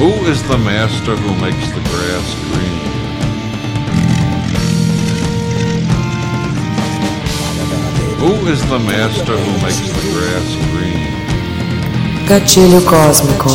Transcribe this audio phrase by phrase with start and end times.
[0.00, 2.80] Who is the master who makes the grass green?
[8.22, 11.04] Who is the master who makes the grass green?
[12.26, 13.50] Gatilho cósmico,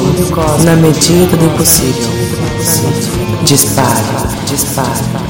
[0.63, 2.11] na medida do impossível.
[3.43, 3.95] Dispare,
[4.45, 5.25] dispare.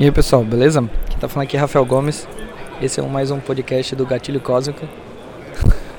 [0.00, 0.82] E aí pessoal, beleza?
[1.08, 2.26] Quem tá falando aqui é Rafael Gomes.
[2.82, 4.88] Esse é mais um podcast do Gatilho Cósmico.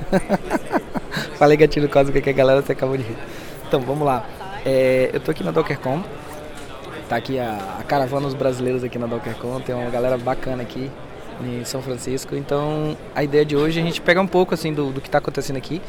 [1.37, 3.17] Falei Gatilho Cósmico que a galera se acabou de rir.
[3.67, 4.25] Então vamos lá.
[4.65, 6.01] É, eu tô aqui na DockerCon.
[7.07, 9.59] Tá aqui a, a caravana dos brasileiros aqui na DockerCon.
[9.59, 10.89] Tem uma galera bacana aqui
[11.39, 12.35] em São Francisco.
[12.35, 15.09] Então a ideia de hoje é a gente pegar um pouco assim do, do que
[15.09, 15.79] tá acontecendo aqui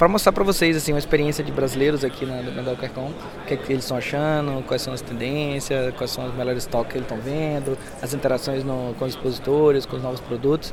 [0.00, 3.10] para mostrar para vocês assim uma experiência de brasileiros aqui na, Dalcarcon,
[3.42, 6.62] o que, é que eles estão achando, quais são as tendências, quais são os melhores
[6.62, 10.72] estoques que eles estão vendo, as interações no, com os expositores, com os novos produtos.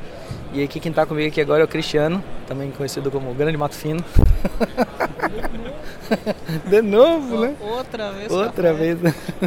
[0.54, 3.74] E aqui quem está comigo aqui agora é o Cristiano, também conhecido como Grande Mato
[3.74, 4.02] Fino.
[6.64, 7.54] De novo, né?
[7.60, 8.32] Outra vez.
[8.32, 8.98] Outra vez.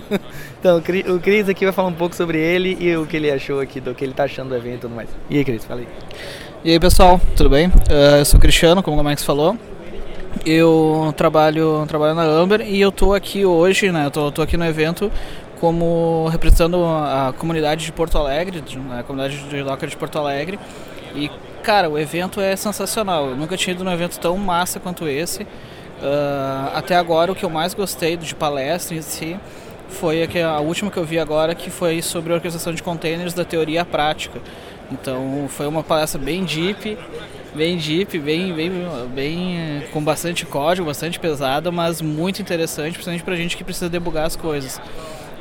[0.60, 3.60] então, o Cris aqui vai falar um pouco sobre ele e o que ele achou
[3.60, 5.10] aqui, do que ele está achando do evento e tudo mais.
[5.28, 5.88] E aí, Cris, fala aí.
[6.64, 7.70] E aí, pessoal, tudo bem?
[7.70, 9.58] Uh, eu sou o Cristiano, como o Max falou.
[10.46, 14.06] Eu trabalho, trabalho na Amber e eu tô aqui hoje, né?
[14.08, 15.12] Eu tô, tô aqui no evento
[15.60, 18.64] como representando a comunidade de Porto Alegre,
[18.98, 20.60] a comunidade de Docker de Porto Alegre.
[21.14, 21.30] E,
[21.62, 23.28] cara, o evento é sensacional.
[23.28, 25.44] Eu nunca tinha ido num evento tão massa quanto esse.
[25.44, 29.38] Uh, até agora, o que eu mais gostei de palestra em si
[29.88, 33.36] foi a, a última que eu vi agora, que foi sobre a orquestração de containers
[33.36, 34.40] da teoria à prática.
[34.92, 36.98] Então, foi uma palestra bem deep
[37.56, 38.72] bem deep, bem, bem,
[39.14, 44.26] bem com bastante código, bastante pesada, mas muito interessante, principalmente pra gente que precisa debugar
[44.26, 44.80] as coisas.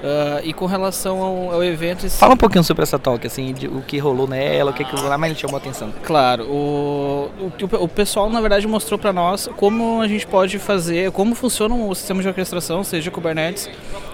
[0.01, 2.09] Uh, e com relação ao, ao evento.
[2.09, 4.97] Fala um pouquinho sobre essa talk, assim, de, o que rolou nela, o que, que
[4.97, 5.93] lá mais chamou a atenção.
[6.03, 11.11] Claro, o, o, o pessoal na verdade mostrou para nós como a gente pode fazer,
[11.13, 13.69] como funciona o sistema de orquestração, seja Kubernetes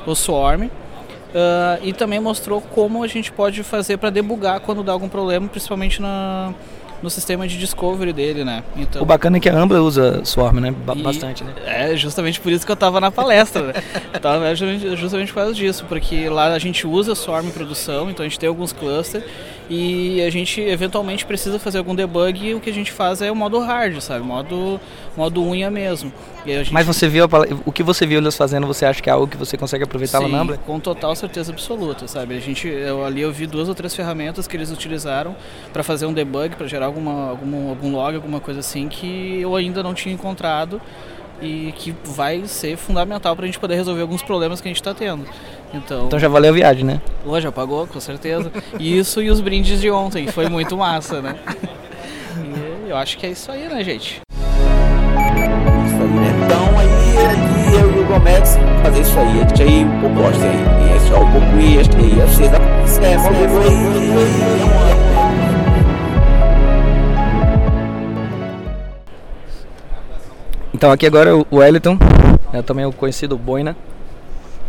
[0.04, 0.64] ou Swarm.
[0.64, 5.46] Uh, e também mostrou como a gente pode fazer para debugar quando dá algum problema,
[5.46, 6.52] principalmente na,
[7.02, 8.62] no sistema de discovery dele, né?
[8.76, 10.70] Então, o bacana é que a Ambler usa Swarm, né?
[10.70, 11.52] Ba bastante, né?
[11.66, 13.74] É justamente por isso que eu tava na palestra, né?
[14.20, 18.28] tava justamente por causa disso, porque lá a gente usa Swarm em produção, então a
[18.28, 19.24] gente tem alguns clusters
[19.68, 23.30] e a gente eventualmente precisa fazer algum debug e o que a gente faz é
[23.30, 24.24] o modo hard, sabe?
[24.24, 24.80] Modo,
[25.16, 26.12] modo unha mesmo.
[26.46, 26.72] Gente...
[26.72, 27.24] Mas você viu
[27.64, 30.18] o que você viu eles fazendo, você acha que é algo que você consegue aproveitar
[30.18, 30.58] Sim, lá na Ambler?
[30.60, 32.36] com total certeza absoluta, sabe?
[32.36, 35.34] A gente, eu, ali eu vi duas ou três ferramentas que eles utilizaram
[35.72, 39.56] para fazer um debug, para gerar alguma, algum, algum log, alguma coisa assim que eu
[39.56, 40.80] ainda não tinha encontrado
[41.40, 44.80] e que vai ser fundamental para a gente poder resolver alguns problemas que a gente
[44.80, 45.26] está tendo.
[45.74, 47.00] Então, então já valeu a viagem, né?
[47.24, 48.50] Pô, já pagou, com certeza.
[48.78, 51.36] Isso e os brindes de ontem, foi muito massa, né?
[52.86, 54.20] E eu acho que é isso aí, né, gente?
[54.30, 56.32] Isso aí, né?
[56.44, 56.86] Então aí,
[57.26, 59.40] aqui eu e o Gomes fazer isso aí.
[59.42, 60.64] Este aí, gosta aí.
[60.88, 62.14] E esse é um pouco este aí.
[62.28, 62.58] Você dá.
[63.06, 63.38] É, vamos
[70.86, 71.98] Então aqui agora o Wellington,
[72.52, 73.76] é também o conhecido Boina.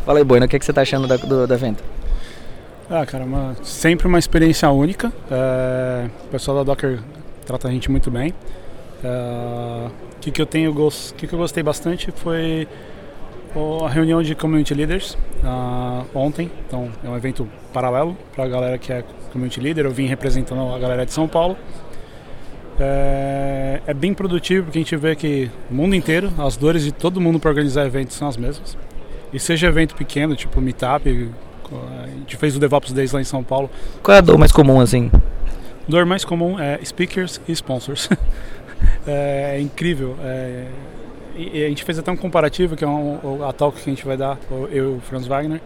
[0.04, 1.84] Fala aí, Boina, o que, é que você está achando da, do, do, evento?
[2.90, 5.14] Ah, cara, uma, sempre uma experiência única.
[5.30, 6.98] É, o pessoal da Docker
[7.46, 8.34] trata a gente muito bem.
[9.04, 10.74] É, o que, que eu tenho
[11.16, 12.68] que, que eu gostei bastante foi
[13.86, 16.50] a reunião de community leaders uh, ontem.
[16.66, 19.86] Então é um evento paralelo para a galera que é community leader.
[19.86, 21.56] Eu vim representando a galera de São Paulo.
[22.80, 26.92] É, é, bem produtivo porque a gente vê que o mundo inteiro, as dores de
[26.92, 28.78] todo mundo para organizar eventos são as mesmas.
[29.34, 31.30] E seja evento pequeno, tipo Meetup,
[32.04, 33.70] a gente fez o DevOps Days lá em São Paulo.
[34.02, 35.12] Qual é a dor mais comum assim?
[35.88, 38.10] Dor mais comum é speakers e sponsors.
[39.08, 40.16] é, é, incrível.
[40.22, 40.68] É,
[41.36, 44.06] e a gente fez até um comparativo, que é um, a talk que a gente
[44.06, 44.38] vai dar,
[44.72, 45.62] eu e o Franz Wagner,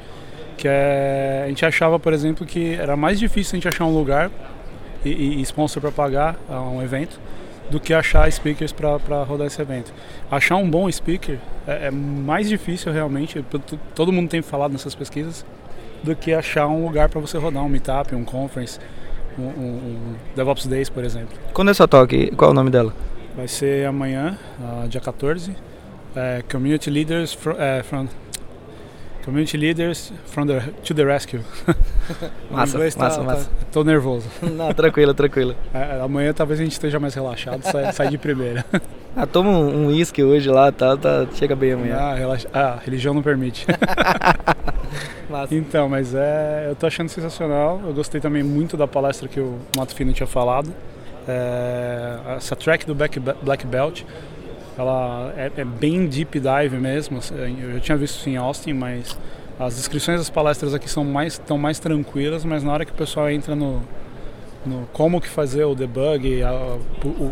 [0.58, 3.94] que é, a gente achava, por exemplo, que era mais difícil a gente achar um
[3.94, 4.30] lugar
[5.04, 7.20] e, e sponsor para pagar um evento
[7.72, 9.94] do que achar speakers para rodar esse evento.
[10.30, 13.44] Achar um bom speaker é, é, mais difícil realmente,
[13.96, 15.46] todo mundo tem falado nessas pesquisas,
[16.04, 18.80] do que achar um lugar para você rodar um meetup, um conference,
[19.40, 21.38] um, um, DevOps Days, por exemplo.
[21.54, 22.36] Quando é sua talk?
[22.36, 22.94] Qual é o nome dela?
[23.36, 25.56] Vai ser amanhã, uh, dia 14.
[26.14, 28.08] É, community Leaders from, é, from
[29.24, 31.42] Community Leaders from the, to the Rescue.
[32.50, 33.46] massa, massa, tá, massa.
[33.46, 34.28] Tá, tô nervoso.
[34.42, 35.56] Não, tranquilo, tranquilo.
[35.74, 38.66] É, amanhã talvez a gente esteja mais relaxado, sai, sai de primeira.
[39.14, 41.98] Ah, toma um uísque hoje lá, tá, tá, chega bem amanhã.
[41.98, 43.68] Ah, relaxa, ah, religião não permite.
[45.30, 45.54] Massa.
[45.54, 47.82] Então, mas é, eu tô achando sensacional.
[47.86, 50.74] Eu gostei também muito da palestra que o Mato Fino tinha falado.
[51.28, 54.04] É, essa track do Black, Black Belt,
[54.78, 57.20] ela é, é, bem deep dive mesmo.
[57.32, 59.18] Eu já tinha visto isso em Austin, mas
[59.60, 62.96] as descrições das palestras aqui são mais, estão mais tranquilas, mas na hora que o
[62.96, 63.82] pessoal entra no,
[64.66, 66.78] no como que fazer o debug, a,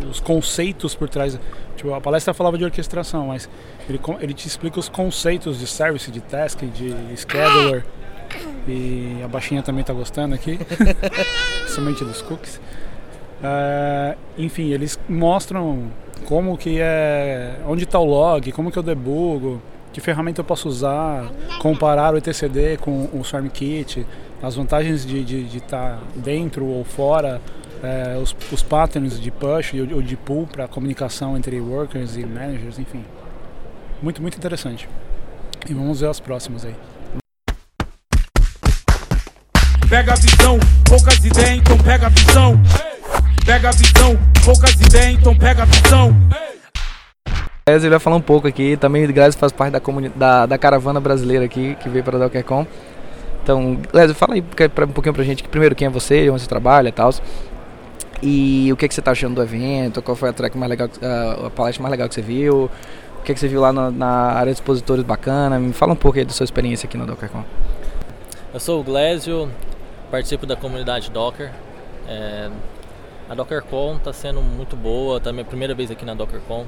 [0.09, 1.39] os conceitos por trás.
[1.75, 3.49] Tipo, a palestra falava de orquestração, mas
[3.89, 7.85] ele, ele te explica os conceitos de service, de task, de scheduler.
[8.67, 10.59] E a baixinha também está gostando aqui,
[11.67, 12.57] somente dos cookies.
[13.41, 15.89] Uh, enfim, eles mostram
[16.25, 19.61] como que é, onde está o log, como que eu debugo,
[19.91, 24.05] que ferramenta eu posso usar, comparar o etcd com o SwarmKit,
[24.41, 27.41] as vantagens de estar de, de tá dentro ou fora,
[27.83, 32.77] é, os, os, patterns de push ou de pull para comunicação entre workers e managers,
[32.77, 33.03] enfim.
[34.01, 34.87] Muito, muito interessante.
[35.67, 36.75] E vamos ver as próximas aí.
[39.89, 42.61] Pega a visão, poucas ideias, então pega a visão.
[43.49, 44.15] Pega a visão,
[44.45, 46.15] poucas ideias, então pega a visão.
[47.65, 49.81] Ele vai falar um pouco aqui, também o Glésio faz parte da,
[50.15, 52.67] da, da, caravana brasileira aqui, que veio para a DockerCon.
[53.41, 56.89] Então, Glésio, fala aí um pouquinho pra gente, primeiro quem é você, onde você trabalha
[56.89, 57.09] e tal.
[58.21, 60.87] E o que, que você está achando do evento, qual foi a track mais legal,
[61.43, 62.69] a palestra mais legal que você viu,
[63.19, 65.95] o que, que você viu lá na, na área de expositores bacana, me fala um
[65.95, 67.43] pouco aí da sua experiência aqui na DockerCon.
[68.53, 69.49] Eu sou o Glésio,
[70.11, 71.51] participo da comunidade Docker.
[72.07, 72.51] É,
[73.29, 76.65] a DockerCon está sendo muito boa, tá minha primeira vez aqui na DockerCon.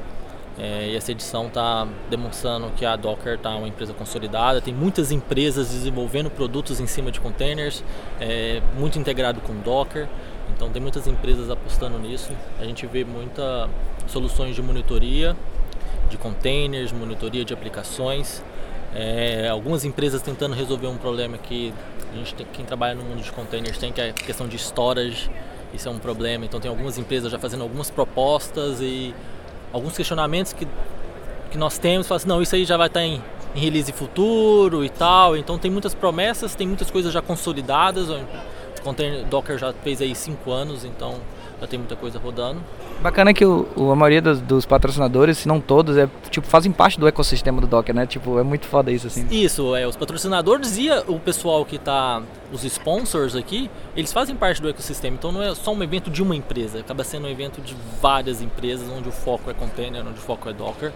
[0.59, 5.09] É, e essa edição está demonstrando que a Docker está uma empresa consolidada, tem muitas
[5.09, 7.81] empresas desenvolvendo produtos em cima de containers,
[8.19, 10.07] é, muito integrado com Docker,
[10.53, 12.31] então tem muitas empresas apostando nisso.
[12.59, 13.69] A gente vê muitas
[14.07, 15.35] soluções de monitoria
[16.09, 18.43] de containers, monitoria de aplicações,
[18.93, 21.73] é, algumas empresas tentando resolver um problema que
[22.11, 24.57] a gente tem, quem trabalha no mundo de containers tem, que é a questão de
[24.57, 25.31] storage,
[25.73, 26.45] isso é um problema.
[26.45, 29.13] Então tem algumas empresas já fazendo algumas propostas e
[29.71, 30.67] alguns questionamentos que,
[31.49, 33.21] que nós temos, fala assim, não, isso aí já vai estar em,
[33.55, 35.37] em release futuro e tal.
[35.37, 38.09] Então tem muitas promessas, tem muitas coisas já consolidadas.
[38.09, 41.19] O Docker já fez aí cinco anos, então
[41.59, 42.61] já tem muita coisa rodando.
[43.01, 46.99] Bacana que o, a maioria dos, dos, patrocinadores, se não todos, é, tipo, fazem parte
[46.99, 48.05] do ecossistema do Docker, né?
[48.05, 49.27] Tipo, é muito foda isso, assim.
[49.31, 52.21] Isso, é, os patrocinadores e o pessoal que tá,
[52.51, 56.21] os sponsors aqui, eles fazem parte do ecossistema, então não é só um evento de
[56.21, 60.19] uma empresa, acaba sendo um evento de várias empresas, onde o foco é container, onde
[60.19, 60.91] o foco é Docker.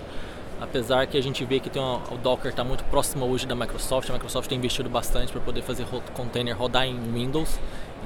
[0.62, 3.56] Apesar que a gente vê que tem uma, o Docker está muito próximo hoje da
[3.56, 7.60] Microsoft, a Microsoft tem investido bastante para poder fazer container rodar em Windows.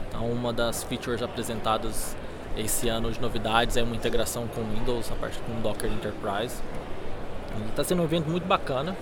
[0.07, 2.15] Então, uma das features apresentadas
[2.57, 6.61] esse ano de novidades é uma integração com Windows, a parte com Docker Enterprise.
[7.69, 8.95] Está sendo um evento muito bacana.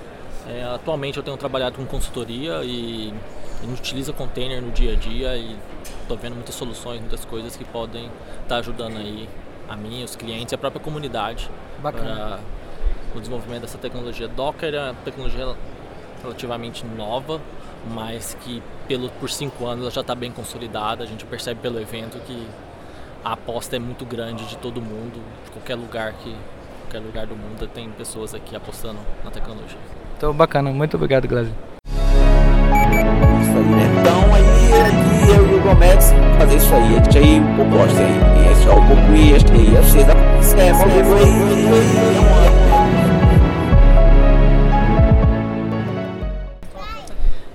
[0.48, 3.14] É, atualmente eu tenho trabalhado com consultoria e
[3.62, 5.58] a gente utiliza container no dia a dia e
[6.02, 9.28] estou vendo muitas soluções, muitas coisas que podem estar tá ajudando aí
[9.68, 11.50] a mim, os clientes e a própria comunidade
[11.82, 12.40] Bacana.
[13.12, 14.28] para o desenvolvimento dessa tecnologia.
[14.28, 15.56] Docker é uma tecnologia
[16.22, 17.42] relativamente nova,
[17.94, 21.04] mas que pelo, por cinco anos ela já está bem consolidada.
[21.04, 22.48] A gente percebe pelo evento que
[23.28, 26.34] a aposta é muito grande de todo mundo, de qualquer lugar que
[26.84, 29.78] qualquer lugar do mundo tem pessoas aqui apostando na tecnologia.
[30.16, 31.52] Então bacana, muito obrigado, Glazer.
[31.90, 31.98] Isso
[33.58, 33.84] aí, né?
[34.00, 34.46] Então aí
[35.36, 38.66] eu e o Gomes fazer isso aí, a gente aí o gosta aí, e esse
[38.66, 40.88] é o pouco e este aí, é vocês, é, aí.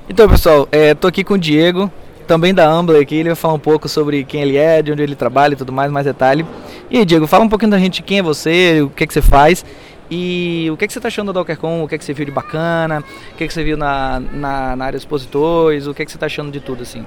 [0.07, 1.91] Então pessoal, é, tô aqui com o Diego,
[2.33, 5.03] também da Ambler aqui, ele vai falar um pouco sobre quem ele é, de onde
[5.03, 6.47] ele trabalha e tudo mais, mais detalhe.
[6.91, 9.13] E aí, Diego, fala um pouquinho da gente, quem é você, o que, é que
[9.13, 9.63] você faz
[10.11, 12.15] e o que, é que você está achando da DockerCon, o que, é que você
[12.15, 15.87] viu de bacana, o que, é que você viu na, na, na área de expositores,
[15.87, 17.05] o que, é que você está achando de tudo assim.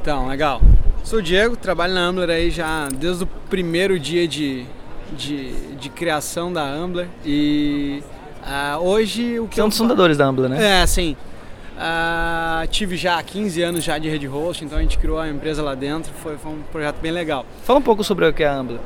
[0.00, 0.62] Então, legal.
[1.02, 4.66] Sou o Diego, trabalho na Ambler aí já desde o primeiro dia de,
[5.16, 5.50] de,
[5.80, 8.04] de criação da Ambler e
[8.44, 10.82] uh, hoje o que Você é um dos fundadores da Ambler, né?
[10.82, 11.16] É, sim.
[11.80, 15.62] Uh, tive já 15 anos já de Red Host, então a gente criou a empresa
[15.62, 17.46] lá dentro, foi, foi, um projeto bem legal.
[17.64, 18.78] Fala um pouco sobre o que é a Ambler.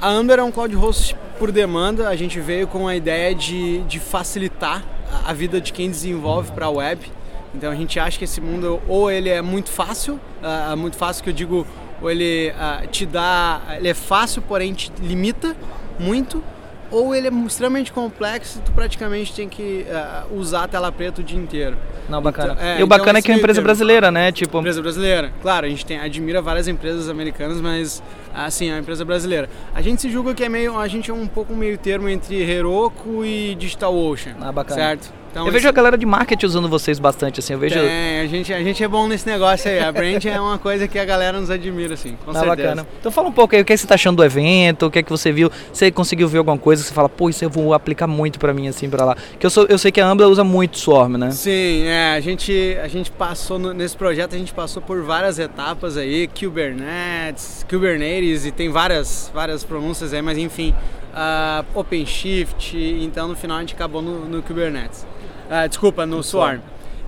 [0.00, 3.80] A Amber é um cloud host por demanda, a gente veio com a ideia de,
[3.82, 4.82] de facilitar
[5.26, 7.12] a vida de quem desenvolve para a web.
[7.54, 11.22] Então a gente acha que esse mundo ou ele é muito fácil, uh, muito fácil
[11.22, 11.66] que eu digo,
[12.00, 15.54] ou ele uh, te dá, ele é fácil, porém te limita
[15.98, 16.42] muito,
[16.90, 21.20] ou ele é extremamente complexo e tu praticamente tem que uh, usar a tela preta
[21.20, 21.76] o dia inteiro.
[22.08, 22.54] Não, bacana.
[22.54, 24.32] Então, é, e o bacana então, é que é uma empresa brasileira, né?
[24.32, 24.58] Tipo...
[24.58, 25.32] Empresa brasileira.
[25.42, 28.02] Claro, a gente tem, admira várias empresas americanas, mas
[28.34, 29.48] assim, é uma empresa brasileira.
[29.74, 32.40] A gente se julga que é meio, a gente é um pouco meio termo entre
[32.40, 34.36] Heroku e DigitalOcean.
[34.40, 34.80] Ah, bacana.
[34.80, 35.17] Certo?
[35.30, 37.52] Então, eu vejo esse- a galera de marketing usando vocês bastante, assim.
[37.52, 37.74] Eu vejo.
[37.78, 39.78] Tem, a gente, a gente é bom nesse negócio aí.
[39.78, 42.56] A brand é uma coisa que a galera nos admira, assim, com Ah, certeza.
[42.56, 42.86] bacana.
[42.98, 45.02] Então fala um pouco aí, o que você tá achando do evento, o que é
[45.02, 45.50] que você viu?
[45.72, 48.52] Você conseguiu ver alguma coisa que você fala, pô, isso eu vou aplicar muito pra
[48.54, 49.16] mim, assim, pra lá.
[49.38, 51.30] Que eu, sou, eu sei que a Ambla usa muito Swarm, né?
[51.30, 55.38] Sim, é, a gente, a gente passou, no- nesse projeto a gente passou por várias
[55.38, 60.74] etapas aí, Kubernetes, Kubernetes e tem várias, várias pronúncias aí, mas enfim,
[61.14, 65.06] ah, OpenShift, então no final a gente acabou no, no Kubernetes.
[65.50, 66.60] Ah, desculpa, no Swarm.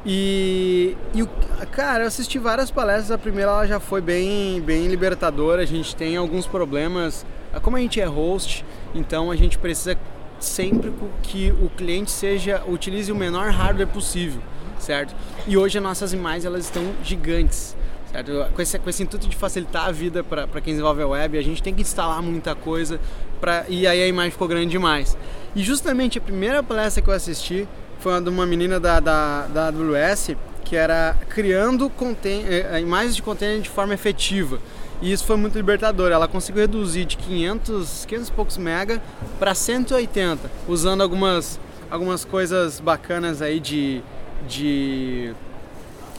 [0.05, 1.29] E, e o,
[1.71, 5.95] cara, eu assisti várias palestras, a primeira ela já foi bem, bem libertadora, a gente
[5.95, 9.99] tem alguns problemas, Ah, como a gente é host, então a gente precisa
[10.39, 10.91] sempre
[11.23, 14.41] que o cliente seja utilize o menor hardware possível,
[14.79, 15.15] certo?
[15.47, 17.77] E hoje as nossas imagens elas estão gigantes,
[18.11, 18.33] certo?
[18.55, 21.43] Com esse, com esse intuito de facilitar a vida para quem desenvolve a web, a
[21.43, 22.99] gente tem que instalar muita coisa
[23.39, 25.15] pra, e aí a imagem ficou grande demais.
[25.55, 27.69] E justamente a primeira palestra que eu assisti
[28.01, 33.17] foi uma de uma menina da, da, da AWS que era criando conten eh, imagens
[33.17, 34.61] de container de forma efetiva.
[35.03, 36.13] E isso foi muito libertador.
[36.13, 39.03] Ela conseguiu reduzir de 500, 500 e poucos mega
[39.39, 41.59] para 180, usando algumas,
[41.91, 44.01] algumas coisas bacanas aí de,
[44.47, 45.33] de,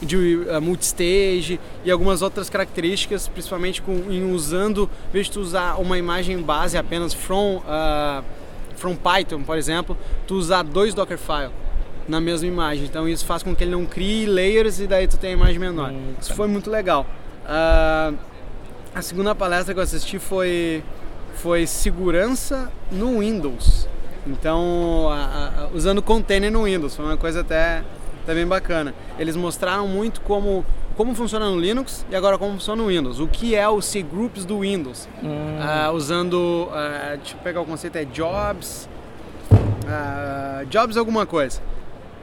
[0.02, 5.40] de uh, multistage e algumas outras características, principalmente com, em usando, em vez de tu
[5.40, 8.22] usar uma imagem base apenas from, uh,
[8.76, 9.96] from Python, por exemplo,
[10.26, 11.61] tu usar dois Dockerfile
[12.08, 12.84] na mesma imagem.
[12.84, 15.58] Então isso faz com que ele não crie layers e daí tu tem a imagem
[15.58, 15.92] menor.
[16.20, 17.06] Isso foi muito legal.
[17.46, 18.12] Ah,
[18.94, 20.82] a segunda palestra que eu assisti foi,
[21.34, 23.88] foi segurança no Windows.
[24.26, 27.82] Então, a- a- usando container no Windows, foi uma coisa até,
[28.22, 28.94] até bem bacana.
[29.18, 30.64] Eles mostraram muito como,
[30.96, 33.18] como funciona no Linux e agora como funciona no Windows.
[33.18, 35.08] O que é o cgroups do Windows.
[35.60, 38.88] Ah, usando, ah, deixa eu pegar o conceito, é jobs,
[39.88, 41.60] ah, jobs alguma coisa.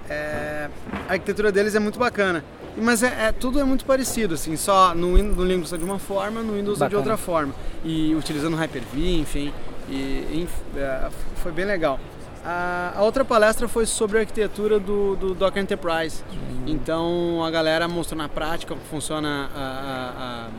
[0.09, 0.69] É,
[1.07, 2.43] a arquitetura deles é muito bacana.
[2.77, 5.99] Mas é, é- tudo é muito parecido, assim, só no, no Linux é de uma
[5.99, 6.97] forma, no Windows é de Bacana.
[6.99, 7.53] outra forma.
[7.83, 9.53] E utilizando Hyper-V, enfim,
[9.89, 10.47] e,
[10.77, 11.09] é,
[11.43, 11.99] foi bem legal.
[12.45, 16.23] A, a outra palestra foi sobre a arquitetura do, do Docker Enterprise.
[16.65, 20.49] Então a galera mostrou na prática como funciona a- a-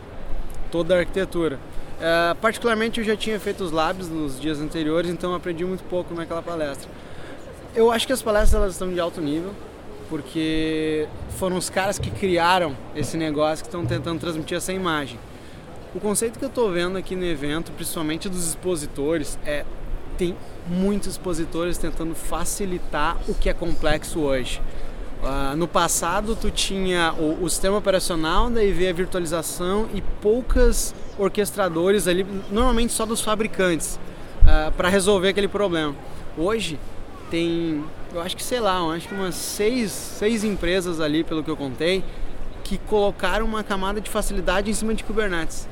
[0.71, 1.59] toda a arquitetura.
[2.01, 6.13] É, particularmente eu já tinha feito os labs nos dias anteriores, então aprendi muito pouco
[6.15, 6.89] naquela palestra.
[7.73, 9.53] Eu acho que as palestras elas estão de alto nível,
[10.09, 11.07] porque
[11.39, 15.21] foram os caras que criaram esse negócio que estão tentando transmitir essa imagem.
[15.95, 19.65] O conceito que eu estou vendo aqui no evento, principalmente dos expositores, é
[20.19, 20.37] tem
[20.67, 24.61] muitos expositores tentando facilitar o que é complexo hoje.
[25.23, 30.93] Ah, no passado tu tinha o, o sistema operacional, daí veio a virtualização e poucas
[31.17, 33.99] orquestradores ali, normalmente só dos fabricantes,
[34.77, 35.95] para resolver aquele problema.
[36.37, 36.79] Hoje
[37.31, 41.43] tem, eu acho que sei lá, eu acho que umas seis, seis empresas ali, pelo
[41.43, 42.05] que eu contei,
[42.65, 45.69] que colocaram uma camada de facilidade em cima de Kubernetes.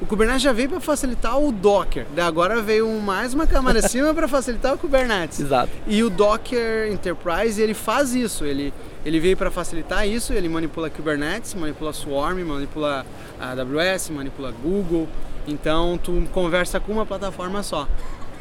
[0.00, 4.26] O Kubernetes já veio para facilitar o Docker, agora veio mais uma camada acima para
[4.26, 5.38] facilitar o Kubernetes.
[5.40, 5.70] Exato.
[5.86, 10.90] E o Docker Enterprise ele faz isso, ele, ele veio para facilitar isso, ele manipula
[10.90, 13.06] Kubernetes, manipula Swarm, manipula
[13.40, 15.08] a AWS, manipula Google,
[15.46, 17.86] então tu conversa com uma plataforma só.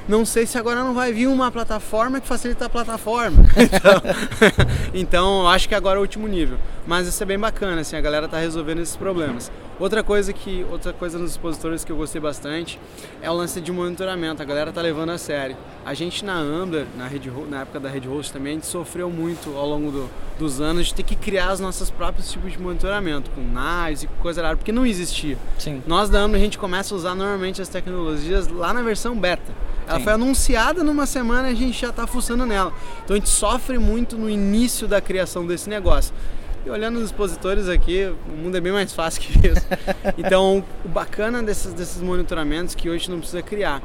[0.08, 3.44] Não sei se agora não vai vir uma plataforma que facilita a plataforma.
[3.62, 4.02] Então,
[4.94, 6.58] então acho que agora é o último nível.
[6.86, 9.52] Mas isso é bem bacana, assim, a galera tá resolvendo esses problemas.
[9.82, 12.80] Outra coisa que outra coisa nos expositores que eu gostei bastante
[13.20, 14.40] é o lance de monitoramento.
[14.40, 15.58] A galera tá levando a sério.
[15.84, 19.10] A gente na Amber, na, rede, na época da Red Host também, a gente sofreu
[19.10, 22.60] muito ao longo do- dos anos de ter que criar os nossos próprios tipos de
[22.62, 25.36] monitoramento, com NAS e coisa rara, porque não existia.
[25.58, 25.82] Sim.
[25.88, 29.52] Nós da Amber a gente começa a usar normalmente as tecnologias lá na versão beta.
[29.88, 30.04] Ela Sim.
[30.04, 32.72] foi anunciada numa semana e a gente já está fuçando nela.
[33.04, 36.14] Então a gente sofre muito no início da criação desse negócio.
[36.66, 39.68] E olhando os expositores aqui, o mundo é bem mais fácil que isso.
[40.18, 43.82] Então, o bacana desses, desses monitoramentos que hoje não precisa criar.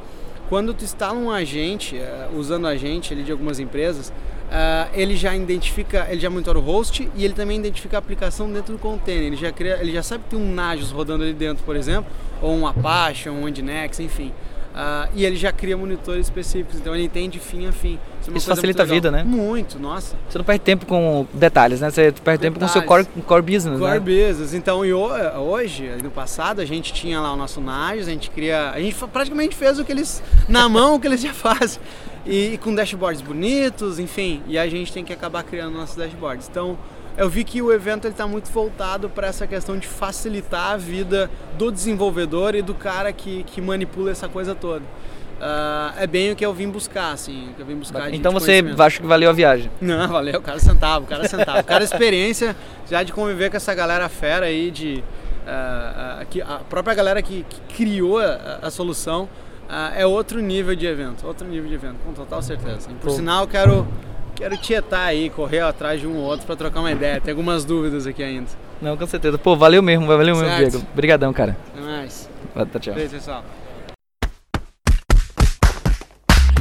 [0.49, 4.13] Quando tu instala um agente, eh, usando agente ali de algumas empresas,
[4.49, 8.51] ah, ele já identifica, ele já monitora o host e ele também identifica a aplicação
[8.51, 9.25] dentro do container.
[9.25, 12.09] Ele já, cria, ele já sabe que tem um Nagios rodando ali dentro, por exemplo,
[12.41, 14.31] ou um Apache, ou um Nginx, enfim.
[14.73, 17.99] Ah, e ele já cria monitores específicos, então ele entende fim a fim.
[18.33, 19.23] É Isso coisa facilita a vida, né?
[19.23, 20.15] Muito, nossa.
[20.29, 21.89] Você não perde tempo com detalhes, né?
[21.89, 23.25] Você perde tempo com o seu core, Detalhes.
[23.25, 23.99] core business, Core né?
[23.99, 24.53] business.
[24.53, 28.71] Então, ho- hoje, no passado, a gente tinha lá o nosso Nagios, a gente cria.
[28.71, 30.21] A gente praticamente fez o que eles.
[30.49, 31.79] na mão, o que eles já fazem.
[32.25, 34.41] E, e com dashboards bonitos, enfim.
[34.47, 36.47] E a gente tem que acabar criando nossos dashboards.
[36.49, 36.77] Então,
[37.17, 41.31] eu vi que o evento está muito voltado para essa questão de facilitar a vida
[41.57, 44.83] do desenvolvedor e do cara que, que manipula essa coisa toda.
[45.39, 48.13] Ah, é bem o que eu vim buscar, assim, que eu vim buscar.
[48.13, 49.71] Então você acha que valeu a viagem?
[49.79, 51.59] Não, valeu, o cara sentava, o cara sentava.
[51.59, 52.55] O cara experiência
[52.89, 55.03] já de conviver com essa galera fera aí, de.
[55.47, 59.29] ah, ah, que a própria galera que, que criou a, a solução
[59.95, 62.89] é outro nível de evento, outro nível de evento, com total certeza.
[62.89, 63.09] E por Pô.
[63.09, 63.87] sinal, quero,
[64.33, 67.19] quero tietar aí, correr atrás de um ou outro pra trocar uma ideia.
[67.21, 68.49] Tem algumas dúvidas aqui ainda.
[68.81, 69.37] Não, com certeza.
[69.37, 70.71] Pô, valeu mesmo, valeu mesmo, Certo.
[70.71, 70.87] Diego.
[70.93, 71.57] Obrigadão, cara.
[71.73, 72.29] Até mais.
[72.79, 72.93] Tchau.
[72.93, 73.43] Beijo, pessoal.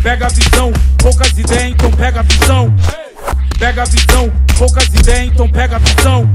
[0.06, 0.72] Pega a visão,
[1.02, 2.72] poucas ideias, então pega a visão.
[3.58, 6.30] Pega a visão, poucas ideias, então pega a visão.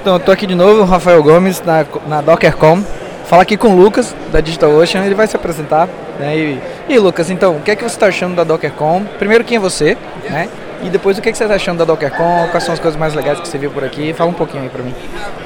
[0.00, 2.82] Então, eu tô aqui de novo, o Rafael Gomes, na, na DockerCom.
[3.26, 5.88] Fala aqui com o Lucas, da DigitalOcean, ele vai se apresentar.
[6.18, 6.36] Né?
[6.36, 9.04] E, e Lucas, então, o que é que você está achando da DockerCom?
[9.20, 9.96] Primeiro, quem é você,
[10.28, 10.48] né?
[10.82, 12.48] E depois, o que, é que você está achando da DockerCom?
[12.50, 14.12] Quais são as coisas mais legais que você viu por aqui?
[14.12, 14.92] Fala um pouquinho aí pra mim.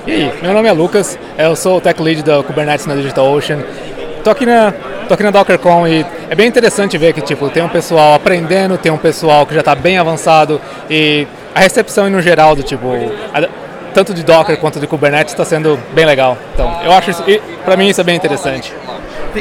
[0.07, 3.59] E aí, meu nome é Lucas, eu sou o Tech Lead da Kubernetes na DigitalOcean.
[4.29, 4.75] Tô aqui na,
[5.09, 8.77] tô aqui na DockerCon e é bem interessante ver que tipo, tem um pessoal aprendendo,
[8.77, 12.89] tem um pessoal que já está bem avançado e a recepção no geral do tipo,
[13.33, 13.49] a-
[13.95, 16.37] tanto de Docker quanto de Kubernetes está sendo bem legal.
[16.53, 17.11] Então, eu acho
[17.65, 18.71] para mim isso é bem interessante.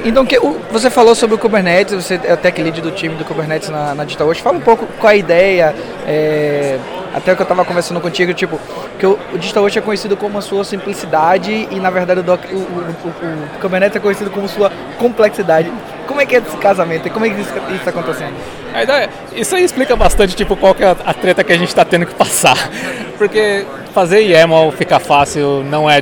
[0.05, 3.15] Então, que, o- você falou sobre o Kubernetes, você é o tech lead do time
[3.15, 4.43] do Kubernetes na, na DigitalOcean.
[4.43, 5.73] Fala um pouco qual a ideia,
[6.07, 6.77] é,
[7.13, 8.59] até o que eu estava conversando contigo, tipo,
[8.99, 12.59] que o, o DigitalOcean é conhecido como a sua simplicidade e, na verdade, o, o,
[12.59, 15.71] o- Kubernetes é conhecido como sua complexidade.
[16.07, 17.09] Como é que é esse casamento?
[17.09, 18.33] Como é que isso está acontecendo?
[18.73, 21.67] A ideia- isso aí explica bastante tipo, qual que é a, treta que a gente
[21.69, 22.57] está tendo que passar.
[23.17, 26.01] Porque fazer YAML ficar fácil não é,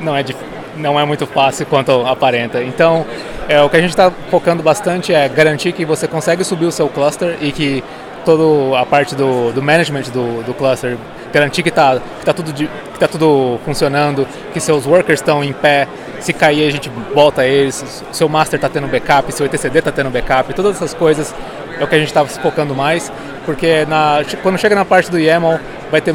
[0.00, 0.36] não é, dif-
[0.76, 2.62] não é muito fácil quanto aparenta.
[2.62, 3.06] Então,
[3.48, 6.72] é, o que a gente está focando bastante é garantir que você consegue subir o
[6.72, 7.82] seu cluster e que
[8.24, 10.96] toda a parte do, do management do, do cluster,
[11.32, 15.52] garantir que está que tá tudo, que tá tudo funcionando, que seus workers estão em
[15.52, 15.88] pé,
[16.20, 20.10] se cair a gente volta eles, seu master está tendo backup, seu etcd está tendo
[20.10, 21.34] backup, todas essas coisas
[21.78, 23.10] é o que a gente está se focando mais,
[23.46, 25.58] porque na, quando chega na parte do YAML
[25.90, 26.14] vai ter,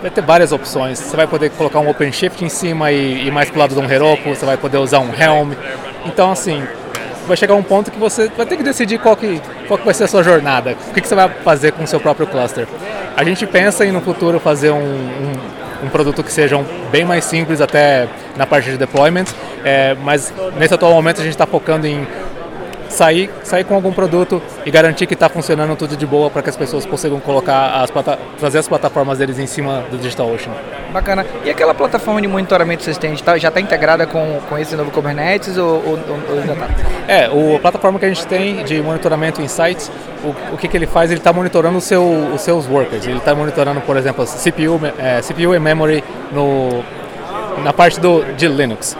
[0.00, 0.98] vai ter várias opções.
[0.98, 4.28] Você vai poder colocar um OpenShift em cima e, mais pro lado de um Heroku,
[4.28, 5.52] você vai poder usar um Helm.
[6.04, 6.62] Então, assim,
[7.26, 9.94] vai chegar um ponto que você vai ter que decidir qual que, qual que vai
[9.94, 12.66] ser a sua jornada, o que, que você vai fazer com o seu próprio cluster.
[13.16, 17.04] A gente pensa em no futuro fazer um, um, um produto que seja um- bem
[17.04, 19.26] mais simples até na parte de deployment,
[19.64, 22.06] é, mas nesse atual momento a gente está focando em
[22.98, 26.50] sair, sair com algum produto e garantir que está funcionando tudo de boa para que
[26.50, 27.90] as pessoas consigam colocar as
[28.38, 30.50] trazer as plataformas deles em cima do DigitalOcean.
[30.92, 31.24] Bacana.
[31.44, 34.74] E aquela plataforma de monitoramento que vocês têm, tá- já está integrada com, com esse
[34.74, 36.66] novo Kubernetes ou, ou, ou- ou ainda tá?
[37.06, 39.90] É, o, a plataforma que a gente tem de monitoramento em sites,
[40.24, 41.10] o, o que, que ele faz?
[41.12, 42.02] Ele está monitorando o seu,
[42.34, 43.06] os seus workers.
[43.06, 46.82] Ele está monitorando, por exemplo, CPU, é, CPU e memory no,
[47.62, 48.96] na parte do, de Linux.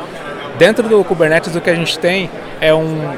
[0.57, 2.31] Dentro do Kubernetes, o que a gente tem
[2.61, 3.13] é um,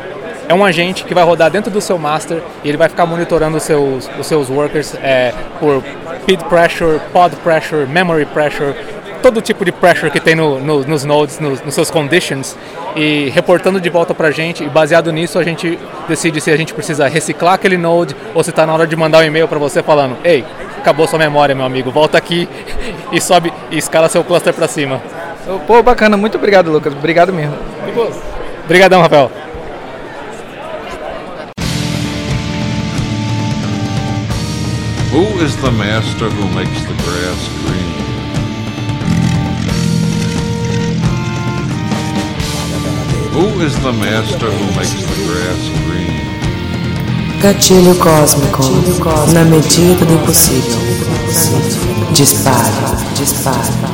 [0.50, 3.56] é um agente que vai rodar dentro do seu master e ele vai ficar monitorando
[3.56, 5.80] os seus, os seus workers é, por
[6.26, 8.74] feed pressure, pod pressure, memory pressure,
[9.22, 12.56] todo tipo de pressure que tem no, no- nos nodes, nos, nos seus conditions
[12.96, 16.56] e reportando de volta para a gente e baseado nisso a gente decide se a
[16.56, 19.58] gente precisa reciclar aquele node ou se está na hora de mandar um e-mail para
[19.60, 20.44] você falando ei,
[20.78, 22.48] acabou sua memória meu amigo, volta aqui
[23.12, 25.00] e sobe e escala seu cluster para cima.
[25.66, 26.16] Pô, bacana.
[26.16, 26.92] Muito obrigado, Lucas.
[26.92, 27.54] Obrigado mesmo.
[28.64, 29.30] Obrigadão, Rafael.
[35.10, 37.90] Who is the master who makes the grass green?
[43.32, 47.40] Who is the master who makes the grass green?
[47.42, 48.62] Gatilho cósmico,
[49.32, 50.78] na medida do impossível.
[52.12, 52.70] Dispare,
[53.16, 53.89] dispare.